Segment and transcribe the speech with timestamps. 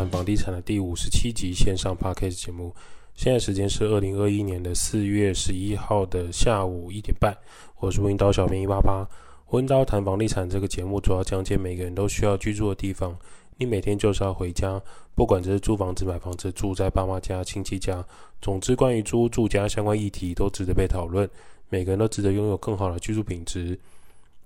[0.00, 2.74] 谈房地产的第五十七集线上 Podcast 节目。
[3.14, 7.36] 现在时间是二零二一年的四月十一号的下午一点半。
[7.80, 9.06] 我是温刀小编一八八。
[9.48, 13.14] 温刀谈房地产这个节目主要讲解每个人都需要居住的地方。
[13.58, 14.80] 你每天就是要回家，
[15.14, 18.02] 不管这是租房子、买房子、住在爸妈家、亲戚家，
[18.40, 21.28] 总之关于租住家相关议题都值得被讨论。
[21.68, 23.78] 每个人都值得拥有更好的居住品质。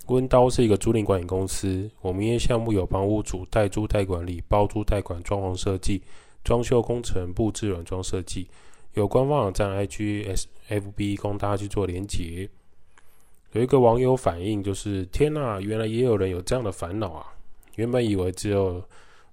[0.07, 6.03] 温刀是一个租赁管理公司，我们营业项目有帮屋主代租代管理、包租代管、装潢设计、
[6.43, 8.47] 装修工程、布置软装设计，
[8.93, 12.49] 有官方网站 IG、S、FB，供大家去做连结。
[13.53, 17.27] 有一个网友反映，就是天呐，原来也有人有这样的烦恼啊！
[17.77, 18.83] 原本以为只有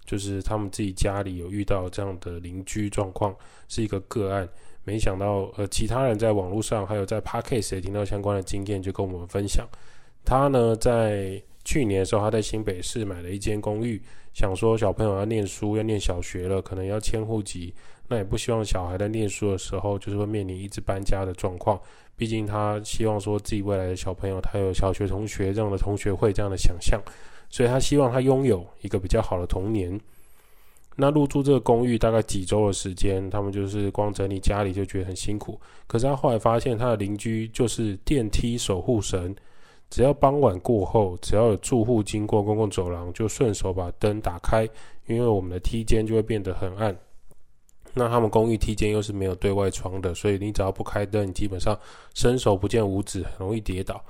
[0.06, 3.36] 就是他们自己家里有遇到这样的邻居状况，
[3.68, 4.48] 是一个个案，
[4.84, 9.68] 没想到呃，其他人在网络上还有在 Podcast 也听到相关的经验，就跟我们分享。
[10.24, 14.02] 他呢，在去年的时候，他在新北市买了一间公寓，
[14.34, 17.74] 想说小朋友要念书，要念小学了，可能要迁户籍，
[18.08, 21.80] 那也不希望小孩在念书的时候，就是会面临一直搬家的状况。
[22.16, 27.02] 毕竟他希望说自己未来的小朋友，他有小学同学这样的同学会这样的想象，
[27.50, 30.00] 所以他希望他拥有一个比较好的童年。
[30.96, 35.60] 那入住这个公寓大概几周的时间，他们就是光整理家里就觉得很辛苦。
[35.88, 39.36] 可是他后来发现，他的邻居就是电梯守护神。
[39.92, 44.64] 只要傍晚过后，只要有住户经过公共走廊，就顺手把灯打开，
[45.06, 46.98] 因为我们的梯间就会变得很暗。
[47.94, 51.78] 那他们公寓梯间又是没有对外窗的，所以你只要不开灯，你基本上
[52.14, 54.02] 伸手不见五指，很容易跌倒。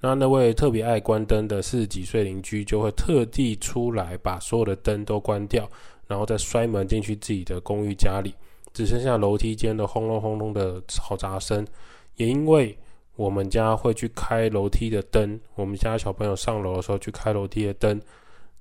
[0.00, 5.68] 那那位特别爱关灯的四十几岁邻居，就会特地出来把所有的灯都关掉，
[6.06, 8.34] 然后再摔门进去自己的公寓家里，
[8.72, 11.66] 只剩下楼梯间的轰隆轰隆的嘈杂声。
[12.14, 12.74] 也因为
[13.16, 17.98] 我们家会去开楼梯的灯，我们家小朋友上楼的时候去开楼梯的灯，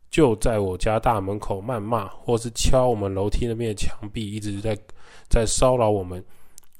[0.09, 4.78] 就在我家大门口谩骂，或是敲我们楼梯那边的墙壁，一直在
[5.30, 6.24] 在骚扰我们。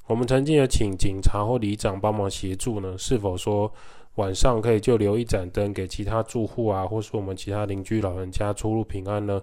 [0.08, 3.72] 我们曾经有请警察或里长帮忙协助呢，是否说
[4.16, 9.42] 晚上可以就留一盏灯给其他住户啊，或是我们其他邻居老人家出入平安呢？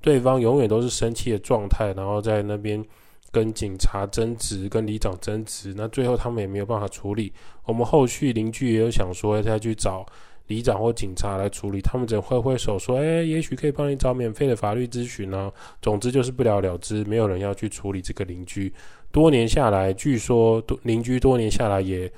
[0.00, 2.84] 对方永远都是生气的状态，然后在那边。
[3.32, 7.32] 跟警察争执，跟里长争执，那最后他们也没有办法处理。
[7.64, 10.06] 我们后续邻居也有想说要再去找
[10.48, 15.50] 里长或警察来处理，他们只挥挥手说：“哎、也许可以帮你找免费的法律咨询呢。”
[15.80, 18.70] 总之就是不了了之，没有人要去处理这个邻居。
[19.10, 22.10] 多年下来，据说多邻居多年下来也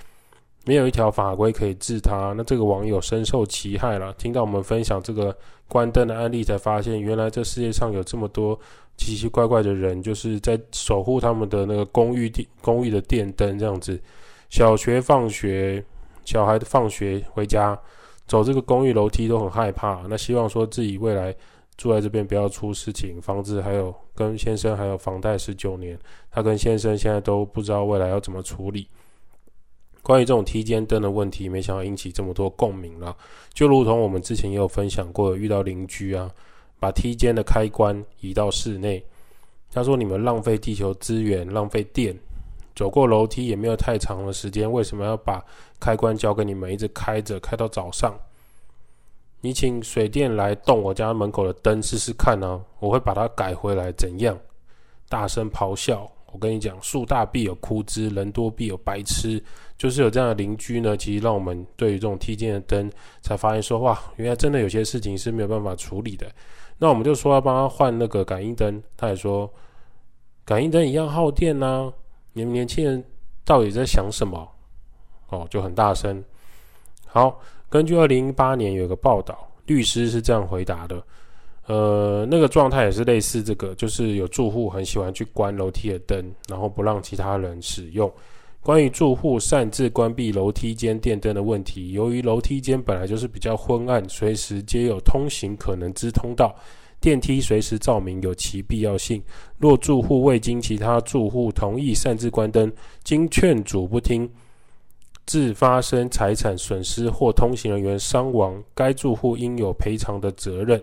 [0.64, 2.32] 没有一条法规可以治他。
[2.36, 4.12] 那这个网友深受其害了。
[4.14, 5.36] 听到我们分享这个
[5.68, 8.58] 关灯的案例，才发现原来这世界上有这么多。
[8.96, 14.00] 奇奇怪怪的人，就是在守护他们的那个公寓电公寓的电灯这样子。
[14.50, 15.84] 小学放学，
[16.24, 17.76] 小孩放学回家，
[18.28, 20.04] 走这个公寓楼梯都很害怕。
[20.08, 21.34] 那希望说自己未来
[21.76, 23.20] 住在这边不要出事情。
[23.20, 25.98] 房子还有跟先生还有房贷十九年，
[26.30, 28.86] 他跟先生现在都不知道未来要怎么处理。
[30.04, 33.16] 关于这种梯间灯的问题，没想到引起这么多共鸣了。
[33.52, 36.30] 就如同我们之前也有分享过，遇到邻居啊。
[36.80, 39.02] 把梯间的开关移到室内，
[39.72, 42.14] 他说：“你们浪费地球资源，浪费电，
[42.76, 45.42] 走过楼梯也没有太长的时间，为什么要把
[45.80, 48.14] 开关交给你们，一直开着，开到早上？
[49.40, 54.38] 你请水电来动我家门口的灯试试看呢、我会把它改回来，怎样？”
[55.08, 56.10] 大声咆哮。
[56.34, 59.40] 我跟你讲，树大必有枯枝，人多必有白痴，
[59.78, 60.96] 就是有这样的邻居呢。
[60.96, 62.90] 其实让我们对于这种梯间的灯，
[63.22, 66.26] 才发现说：“哇，原来真的有些事情是没有办法处理的。”
[66.76, 69.48] 那我们就说要帮他换那个感应灯，他也说
[70.44, 71.92] 感应灯一样耗电呐、啊。
[72.32, 73.02] 你们年轻人
[73.44, 74.48] 到底在想什么？
[75.28, 76.22] 哦，就很大声。
[77.06, 81.00] 好，根据二零一八年有一个报道，律师是这样回答的。
[81.66, 88.12] 呃，那个状态也是类似这个，就是有住户很喜欢去关楼梯的灯，然后不让其他人使用。
[88.60, 96.54] 关于住户擅自关闭楼梯间电灯的问题，由于楼梯间本来就是比较昏暗，随时皆有通行可能之通道，
[97.00, 99.22] 电梯随时照明有其必要性。
[99.58, 102.72] 若住户未经其他住户同意擅自关灯，
[103.02, 104.26] 经劝阻不听，
[105.26, 110.82] 致发生财产损失或通行人员伤亡，该住户应有赔偿的责任。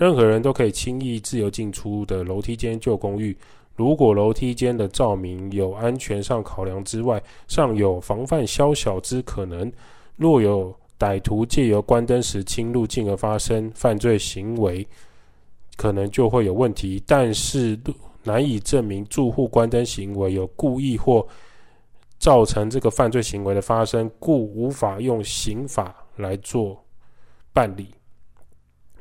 [0.00, 3.36] 任何人都可以轻易自由进出的楼梯间旧公寓。
[3.76, 9.70] 如果楼梯间的照明有安全上考量之外，尚有防范宵小之可能，
[10.16, 14.88] 若有歹徒借由关灯时侵入，进而发生犯罪行为，
[15.76, 17.02] 可能就会有问题。
[17.06, 17.78] 但是
[18.24, 21.26] 难以证明住户关灯行为有故意或
[22.18, 26.82] 造成这个犯罪行为的发生，故无法用刑法来做
[27.52, 27.88] 办理。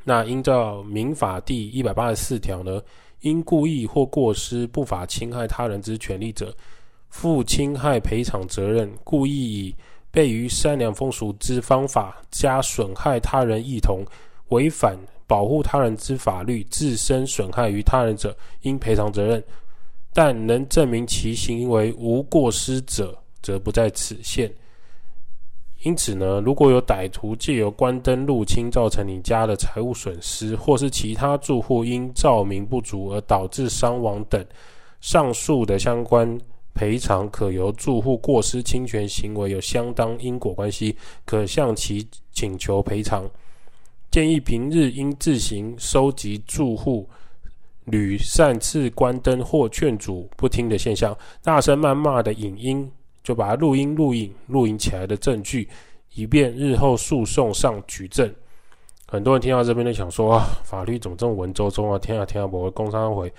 [0.09, 2.81] 那依照民法第一百八十四条呢，
[3.21, 6.51] 因故意或过失不法侵害他人之权利者，
[7.09, 8.91] 负侵害赔偿责任。
[9.03, 9.75] 故意以
[10.11, 14.03] 悖于善良风俗之方法，加损害他人意同，
[14.47, 14.97] 违反
[15.27, 19.43] 保护他人之法律，自身损害于他人者，应赔偿责任。
[20.11, 24.51] 但能证明其行为无过失者，则不在此限。
[25.83, 34.45] 因此呢，如果有歹徒借由关灯入侵，造成你家的财物损失，或是其他住户因照明不足而导致伤亡等，
[34.99, 36.37] 上述的相关
[36.73, 43.23] 赔偿可由住户过失侵权行为有相当因果关系，可向其请求赔偿。
[44.11, 47.07] 建议平日应自行收集住户
[47.85, 52.91] 屡擅自关灯或劝阻不听的现象，大声谩骂的影音。
[53.23, 55.67] 就把它录音、录影、录影起来的证据，
[56.15, 58.33] 以便日后诉讼上举证。
[59.07, 61.97] 很多人听到这边就想说啊，法律怎么这么文绉绉啊？
[61.97, 63.31] 天啊天啊，我工商回。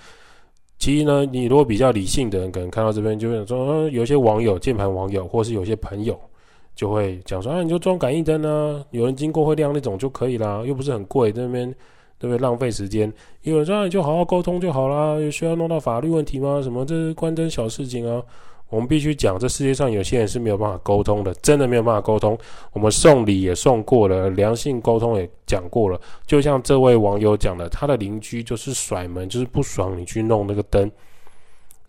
[0.77, 6.19] 其实呢，你如果比较理性的人，可能看到这边就会想说，啊，有些网友、键盘网友，或是有些朋友，
[6.75, 11.71] 就会讲说啊，你就装感应灯啊，有人经过会亮那种就可以啦，又不是很贵，在那边
[12.17, 12.37] 对不对？
[12.39, 13.13] 浪费时间。
[13.43, 16.59] 有人说啊，你就好好沟通就好啦，有需要弄到法律问题吗？
[16.61, 18.21] 什么这是关灯小事情啊？
[18.71, 22.37] 我们必须讲，这世界上有些人是没有办法沟通的，真的没有办法沟通。
[22.71, 25.99] 我们送礼也送过了，良性沟通也讲过了。
[26.25, 30.89] 就像这位网友讲的，他的邻居就是甩门，就是不爽你去弄那个灯。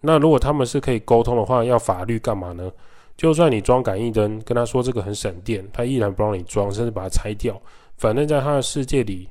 [0.00, 2.69] 那如果他们是可以沟通的话，要法律干嘛呢？
[3.17, 7.61] 就算你装感应灯，跟他说这个很省电，他依然不让你装，甚至把它拆掉。
[7.96, 9.29] 反正在他的世界里，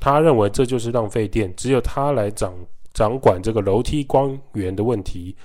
[0.00, 2.54] 他认为这就是浪费电，只有他来掌
[2.94, 5.36] 掌管这个楼梯光源的问题。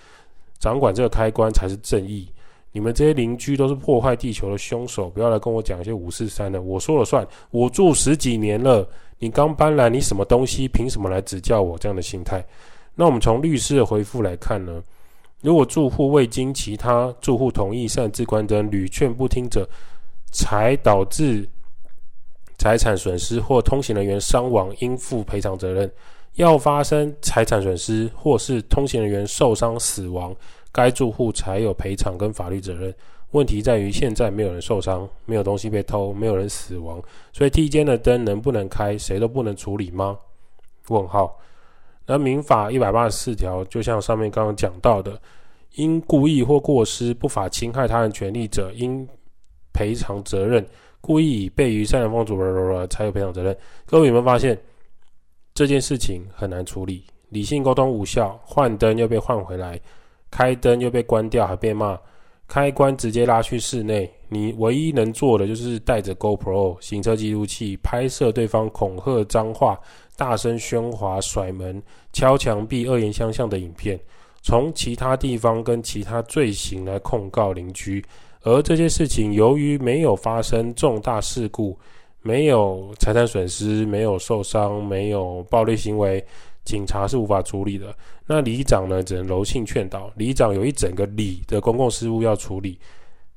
[0.64, 2.26] 掌管这个开关才是正义。
[2.72, 7.28] 你们这些邻居都是破坏地球的凶手，不要来跟我讲一些五四三的，我说了算。
[7.52, 8.88] 我住十几年了，
[9.20, 10.66] 你刚搬来，你什么东西？
[10.70, 11.78] 凭什么来指教我？
[11.78, 12.42] 这样的心态。
[12.96, 14.82] 那我们从律师的回复来看呢？
[15.42, 19.68] 如果住户未经其他住户同意擅自关灯，屡劝不听者，
[20.32, 21.46] 才导致
[22.58, 25.92] 财产损失或通行人员伤亡，应负赔偿责任。
[26.36, 30.36] 要发生财产损失或是通行人员受伤死亡，
[30.72, 32.94] 该住户才有赔偿跟法律责任。
[33.32, 37.02] 问题在于现在没有人受伤，没有东西被偷，没有人死亡，
[37.32, 40.18] 所以梯间的灯能不能开，谁都不能处理吗？
[40.90, 41.40] 问号。
[42.06, 45.20] 那民法一百八十四条，就像上面刚刚讲到的，
[45.76, 49.08] 因故意或过失不法侵害他人权利者，应
[49.72, 50.66] 赔偿责任。
[51.00, 53.56] 故意以悖于善良风俗，才有赔偿责任。
[53.86, 54.58] 各位有没有发现？
[55.54, 59.80] 这件事情很难处理，理性沟通无效，换灯又被换回来，
[60.32, 61.96] 开灯又被关掉，还被骂，
[62.48, 69.80] 开关直接拉去室内，你唯一能做的就是带着 GoPro 行车记录器拍摄对方恐吓、脏话、
[70.18, 71.80] 大声喧哗、甩门、
[72.14, 74.00] 敲墙壁、恶言相向的影片，
[74.42, 78.04] 从其他地方跟其他罪行来控告邻居，
[78.42, 81.78] 而这些事情由于没有发生重大事故。
[82.24, 86.26] 没有财产损失，没有受伤，没有暴力行为，
[86.64, 87.94] 警察是无法处理的。
[88.26, 90.10] 那里长呢，只能柔性劝导。
[90.16, 92.80] 里长有一整个里的公共事务要处理，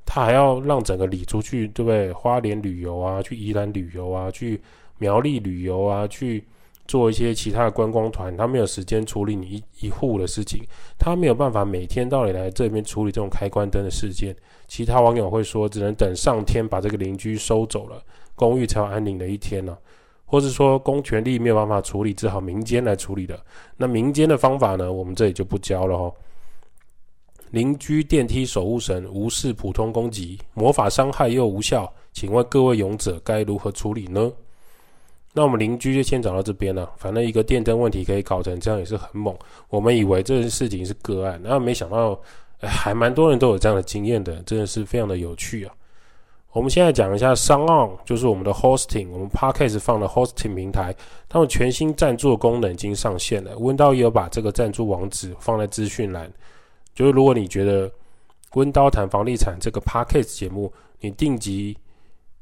[0.05, 2.13] 他还要让整个里出去，对不对？
[2.13, 4.59] 花莲旅游啊，去宜兰旅游啊，去
[4.97, 6.45] 苗栗旅游啊，去
[6.87, 8.37] 做一些其他的观光团。
[8.37, 10.63] 他没有时间处理你一一户的事情，
[10.97, 14.33] 他没有办法每天到你来这边处理这种开关灯的事件。
[14.65, 18.01] 其他网友会说，只能等上天把这个邻居收走了。
[18.37, 19.75] 公寓才有安宁的一天呢、
[20.23, 23.37] 或是说公权力没有办法处理，只好民间来处理的。
[23.75, 24.93] 那民间的方法呢？
[24.93, 26.13] 我们这里就不教了哦。
[27.49, 34.31] 邻居电梯守护神无视普通攻击，魔法伤害又无效，请问各位勇者该如何处理呢？
[35.33, 39.35] 那我们邻居就先找到这边了、反正一个电灯问题可以搞成这样也是很猛。
[39.69, 42.19] 我们以为这件事情是个案，然后没想到，
[42.59, 45.73] 还蛮多人都有这样的经验的，真的是非常的有趣啊。
[46.57, 50.91] 我们现在讲一下商 on 就是我们的 hosting，我们 Podcast 放的 hosting 平台，
[51.29, 53.55] 他们全新赞助的功能已经上线了。
[53.59, 56.27] 温刀也有把这个赞助网址放在资讯栏，
[56.95, 57.91] 就是如果你觉得
[58.55, 61.77] 温刀谈房地产这个 Podcast 节目，你定期、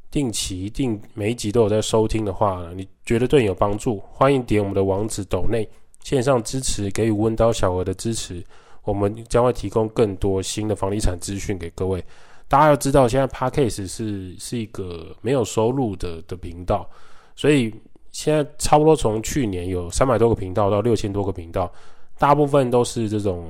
[0.09, 5.67] 定期、定每一集都有在收听的话，你觉得对你有帮助，欢迎点我们的网址抖内
[6.05, 8.41] 线上支持，给予温刀小额的支持，
[8.85, 12.01] 我们将会提供更多新的房地产资讯给各位。
[12.47, 16.87] 大家要知道，现在 Podcast 是是一个没有收入的的频道，
[17.35, 17.73] 所以
[18.11, 21.71] 现在差不多从去年有三百多个频道到六千多个频道，
[22.19, 23.49] 大部分都是这种，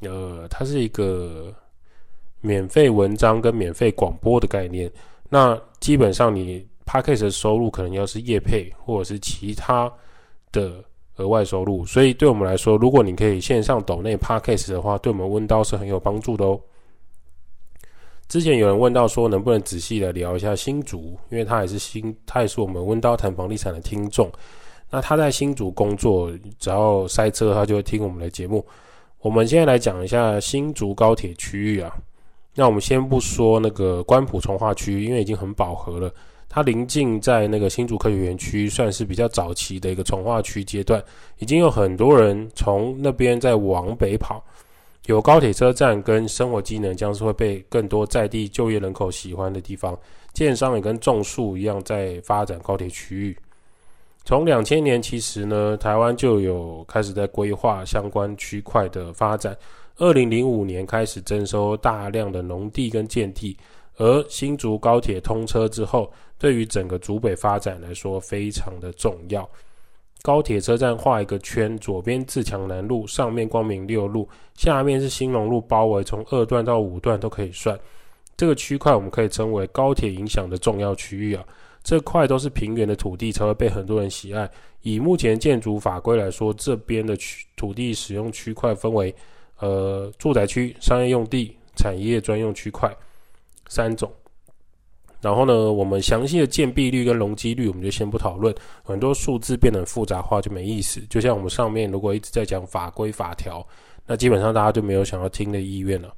[0.00, 1.52] 呃，它是一个
[2.40, 4.90] 免费文章跟免费广播的概念。
[5.28, 9.92] 那基本上你 Podcast 的收入可能要是业配或者是其他
[10.52, 10.84] 的
[11.16, 16.60] 额外收入，所以对我们来说，如果你可以线上抖内 Podcast 的话，对我们温刀是很有帮助的哦。
[18.28, 24.30] 之前有人问到说，能不能仔细的聊一下新竹，因为他也是新，他也是我们温刀谈房地产的听众。
[24.90, 28.64] 那他在新竹工作，只要塞车，他就会听我们的节目。
[29.20, 31.90] 我们现在来讲一下新竹高铁区域啊。
[32.54, 36.12] 那我们先不说那个关埔从化区，因为已经很饱和了。
[36.50, 41.02] 它临近在那个新竹科学园区，算是比较早期的一个从化区阶段，
[41.38, 44.44] 已经有很多人从那边在往北跑。
[45.08, 49.98] 有高铁车站跟生活机能，将是会被更多在地就业人口喜欢的地方。
[50.34, 53.34] 建商也跟种树一样，在发展高铁区域。
[54.26, 59.56] 从两千年，其实呢，台湾就有开始在规划相关区块的发展。
[59.96, 63.56] 二零零五年开始征收大量的农地跟建地，
[63.96, 69.48] 而新竹高铁通车之后，对于整个竹北发展来说非常的重要。
[70.22, 77.78] 高铁车站画一个圈，左边自强南路，上面光明六路，下面是兴隆路包围，从二段到五段都可以算。
[78.36, 81.44] 这个区块我们可以称为高铁影响的重要区域啊。
[81.82, 84.50] 这块都是平原的土地，才会被很多人喜爱。
[84.82, 89.14] 以目前建筑法规来说，这边的区土地使用区块分为
[89.58, 92.94] 呃住宅区、商业用地、产业专用区块
[93.68, 94.12] 三种。
[95.20, 98.54] 然后呢，我们详细的建蔽率跟容积率，我们就先不讨论。
[98.84, 101.00] 很多数字变得很复杂化就没意思。
[101.10, 103.66] 就像我们上面如果一直在讲法规法条，
[104.06, 106.14] 那基本上大家就没有想要听的意愿了。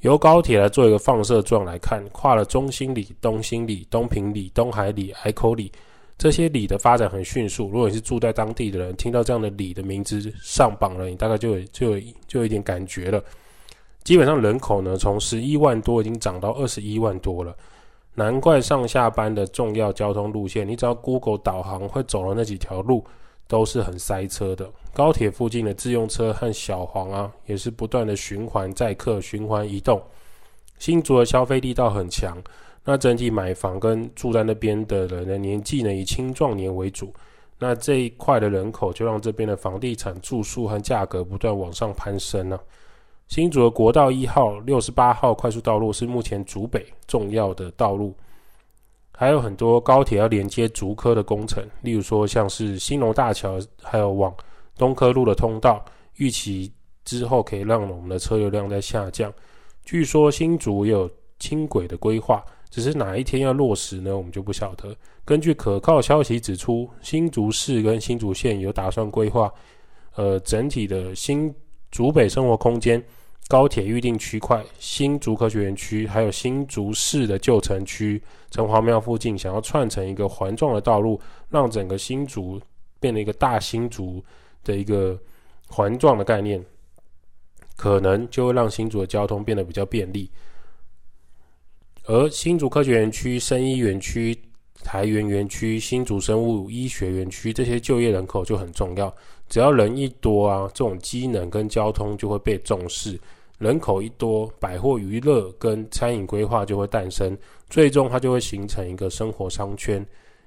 [0.00, 5.72] 由高铁来做一个放射状来看，跨了中心里、东兴里、东平里、东海里、海口里
[6.16, 7.64] 这些里的发展很迅速。
[7.68, 13.20] 如果你是住在当地的人，听到这样的里的名字上榜了，你大概就有就有就有一点感觉了。
[14.04, 17.56] 基本上人口呢，从十一万多已经涨到二十一万多了。
[18.14, 23.04] 难怪上下班的重要交通路线，你只要 Google 导航会走的那几条路
[23.48, 24.70] 都是很塞车的。
[24.92, 30.00] 高铁附近的自用车和小黄啊，也是不断的循环载客、循环移动。
[30.78, 32.40] 新竹的消费力道很强，
[32.84, 37.12] 那整体买房跟住在那边的人的年纪呢，以青壮年为主。
[37.58, 42.62] 那这一块的人口就让这边的房地产住宿和价格不断往上攀升呢、啊。
[43.28, 48.14] 新竹的国道一号、六十八号快速道路是目前竹北重要的道路，
[49.12, 54.32] 还有很多高铁要连接竹科的工程，例如说像是兴隆大桥，还有往
[54.76, 55.84] 东科路的通道，
[56.16, 56.72] 预期
[57.04, 59.32] 之后可以让我们的车流量在下降。
[59.84, 64.16] 据说新竹也有轻轨的规划，只是哪一天要落实呢？
[64.16, 64.94] 我们就不晓得。
[65.24, 69.52] 根据可靠消息指出，新竹市跟新竹县有打算规划，
[70.14, 71.54] 呃，整体的新
[71.94, 73.00] 竹北生活空间。
[73.46, 78.20] 高铁预定区块、新竹科学园区，还有新竹市的旧城区、
[78.50, 81.20] 城隍庙附近，想要串成一个环状的道路，
[81.50, 82.58] 让整个新竹
[82.98, 84.24] 变成一个大新竹
[84.64, 85.16] 的一个
[85.68, 86.64] 环状的概念，
[87.76, 90.28] 可能就会让新竹的交通变得比较便利。
[92.06, 94.36] 而新竹科学园区、生医园区、
[94.82, 99.14] 台园园区、新竹生物医学园区这些就业人口就很重要。
[99.48, 103.18] 只要人一多啊，这种机能跟交通就会被重视。
[103.58, 107.36] 人口一多，百货娱乐跟餐饮规划就会诞生，
[107.70, 110.04] 最终它就会形成一个生活商圈。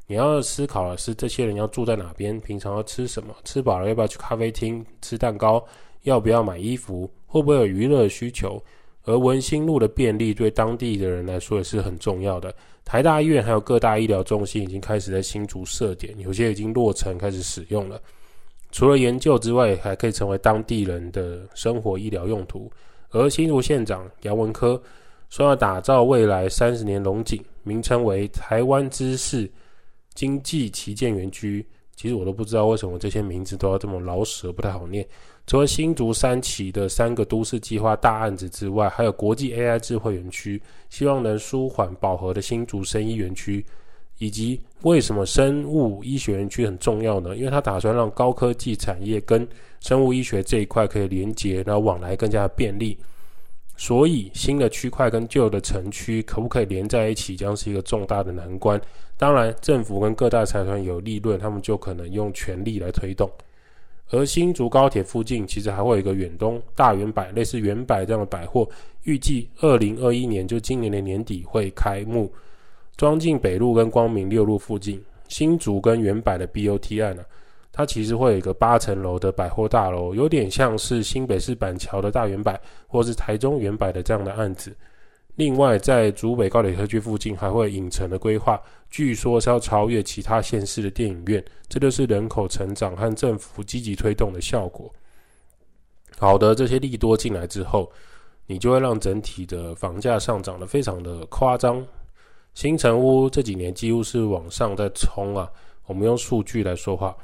[0.07, 5.63] 你要思考的是，这些人要住在哪边，平常要吃什么，吃饱了要不要去咖啡厅吃蛋糕，
[6.03, 8.61] 要不要买衣服，会不会有娱乐需求？
[9.03, 12.53] 而文心路的便利对当地的人来说也是很重要的。
[12.83, 18.01] 台大医院还有各大医疗中心已经开始在新竹设点，有些已经落成开始使用了。
[18.71, 22.71] 除了研究之外，还可以成为当地人的生活医疗用途。
[23.09, 24.81] 而新竹县长杨文科
[25.29, 29.49] 说要打造未来三十年龙井，名称为台湾知识
[30.13, 31.65] 经济旗舰园区。
[31.95, 35.07] 其实我都不知道为什么这些名字都要这么老舍，不太好念。
[35.47, 43.65] 除了新竹三期的三个都市计划大案子之外，还有国际 AI 智慧园区，希望能舒缓饱和的新竹生医园区。
[44.19, 47.35] 以及为什么生物医学园区很重要呢？
[47.35, 49.47] 因为他打算让高科技产业跟
[49.79, 52.97] 生物医学这一块可以连接，然后往来更加便利。
[53.75, 58.81] 所以新的区块跟旧的城区可不可以连在一起，将是一个重大的难关。
[59.17, 63.29] 当然，政府跟各大财团有利润，他们就可能用权力来推动。
[64.09, 68.67] 而新竹高铁附近其实还会有一个远东大远百，类似远百这样的百货，
[69.03, 72.31] 预计二零二一年就今年的年底会开幕。
[72.97, 77.29] 庄敬北路跟光明六路附近，新竹跟原百的 BOT 案呢、啊，
[77.71, 84.75] 它其实会有一个八层楼的百货大楼，有点像是新北市板桥的大远百，或是台中远百的这样的案子。
[85.35, 94.91] 另外，在竹北高铁特区附近还会影城的规划，据说是要超越其他县市的电影院，这就是人口成长和政府积极推动的效果。
[96.17, 97.91] 好的，这些利多进来之后，
[98.47, 101.85] 你就会让整体的房价上涨得非常的夸张。
[102.57, 105.47] 新城屋这几年几乎是往上在冲啊，
[105.85, 107.15] 我们用数据来说话。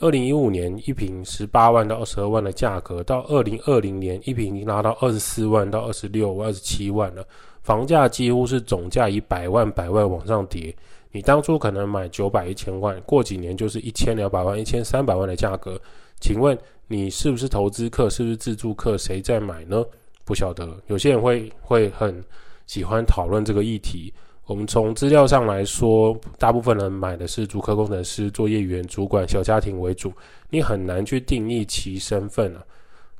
[0.00, 7.24] 二零一五年一平十八万到二十二万的价格，到二零二零年一平已经拉到二十四万到二十六万、二十七万了。
[7.62, 10.74] 房价几乎是总价以百万、百万往上叠。
[11.12, 15.80] 你当初可能买九百、一千万，过几年就是一千两百万、一千三百万的价格。
[16.18, 18.10] 请问你是不是投资客？
[18.10, 18.98] 是不是自住客？
[18.98, 19.84] 谁在买呢？
[20.24, 20.68] 不晓得。
[20.88, 22.20] 有些人会会很
[22.66, 24.12] 喜欢讨论这个议题。
[24.50, 30.12] 我们从资料上来说，大部分人买的是主科工程师、作业员、主管、小家庭为主。
[30.48, 32.64] 你很难去定义其身份啊，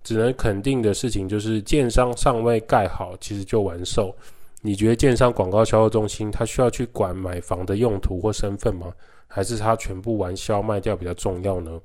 [0.02, 4.12] 只能肯定的事情就是，建商尚未盖好，其实就完售。
[4.60, 8.92] 你觉得建商广告销售中心，他需要去管买房的用途或身份吗？
[9.28, 11.80] 还是他全部完销卖掉比较重要呢？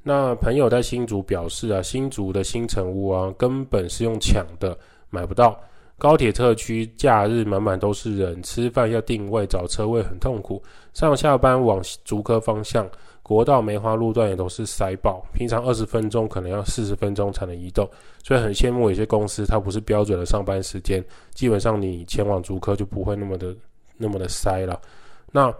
[0.00, 4.78] 那朋友在新竹表示啊，新竹的新城屋啊，根本是用抢的，
[5.10, 5.60] 买不到。
[5.98, 10.62] 高铁特区假日满满都是人，吃饭要定位找车位很痛苦。
[10.94, 12.88] 上下班往竹科方向，
[13.20, 17.88] 国道梅花路段也都是塞爆，平常二十分钟可能要四十分钟才能移动，
[18.22, 23.52] 所以很羡慕有些公司，它不是标准的上班时间，基本上你前往竹科就不会那么的
[23.96, 24.80] 那么的塞了。
[25.32, 25.52] 那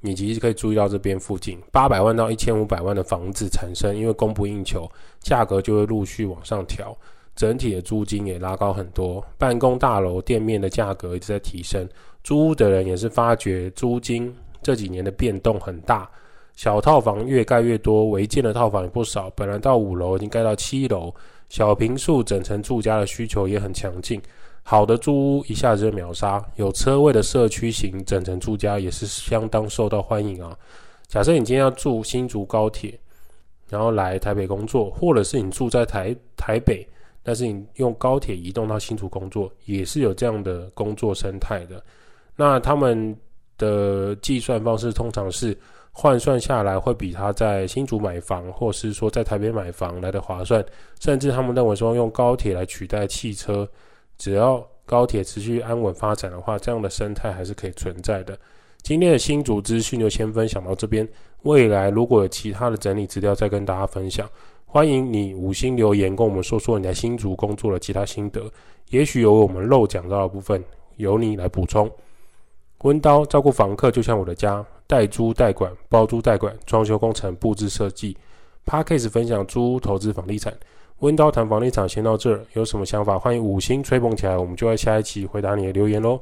[0.00, 6.96] 你其实可以注意到这边附近八百万到一千五百万的房子产生，因为供不应求，价格就会陆续往上调。
[7.34, 11.88] 整体的租金也拉高很多，办公大楼店面的价格一直在提升，
[12.22, 16.08] 租屋的人也是发觉租金这几年的变动很大，
[16.54, 21.12] 小套房越盖越多，违建的套房也不少，本来到五楼已经盖到七楼，
[21.48, 24.20] 小平数整层住家的需求也很强劲，
[24.62, 30.56] 好的租屋一下子就秒杀，有车位的社区型整层住家也是相当受到欢迎啊。
[31.08, 32.96] 假设你今天要住新竹高铁，
[33.70, 36.86] 然后来台北工作，或者是你住在台台北。
[37.22, 41.82] 但是你用高铁移动到新竹工作，也是有这样的工作生态的。
[42.34, 43.16] 那他们
[43.58, 45.56] 的计算方式通常是
[45.92, 50.64] 换算下来会比他在新竹买房，或是说在台北买房来的划算。
[50.98, 53.68] 甚至他们认为说用高铁来取代汽车，
[54.18, 58.36] 只要高铁持续安稳发展的话，这样的生态还是可以存在的。
[58.82, 61.08] 今天的新竹资讯就先分享到这边，
[61.42, 64.28] 未来如果有其他的整理资料，再跟大家分享。
[64.74, 68.50] 欢迎你五星留言，跟我们说说你在新竹工作的其他心得。
[68.88, 70.64] 也许有我们漏讲到的部分，
[70.96, 71.90] 由你来补充。
[72.78, 78.16] 温刀照顾房客就像我的家，代租代管、包租代管、装修工程、布置设计。
[78.64, 80.50] Podcast 分享租屋投资房地产。
[81.00, 86.18] 温刀谈房地产先到这儿，有什么想法欢迎五星吹捧起来，我们就在下一期回答你的留言喽。